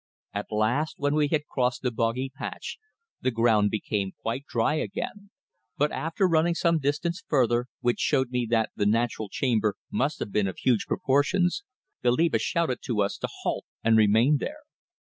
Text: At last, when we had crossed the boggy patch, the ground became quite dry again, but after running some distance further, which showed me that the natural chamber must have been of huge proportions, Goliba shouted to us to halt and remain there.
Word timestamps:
At 0.33 0.51
last, 0.51 0.95
when 0.97 1.13
we 1.13 1.27
had 1.27 1.45
crossed 1.45 1.83
the 1.83 1.91
boggy 1.91 2.31
patch, 2.35 2.79
the 3.21 3.29
ground 3.29 3.69
became 3.69 4.13
quite 4.19 4.47
dry 4.47 4.73
again, 4.73 5.29
but 5.77 5.91
after 5.91 6.27
running 6.27 6.55
some 6.55 6.79
distance 6.79 7.23
further, 7.27 7.67
which 7.81 7.99
showed 7.99 8.31
me 8.31 8.47
that 8.49 8.71
the 8.75 8.87
natural 8.87 9.29
chamber 9.29 9.75
must 9.91 10.17
have 10.17 10.31
been 10.31 10.47
of 10.47 10.57
huge 10.57 10.87
proportions, 10.87 11.61
Goliba 12.01 12.39
shouted 12.39 12.79
to 12.85 13.03
us 13.03 13.15
to 13.19 13.27
halt 13.43 13.63
and 13.83 13.95
remain 13.95 14.37
there. 14.37 14.63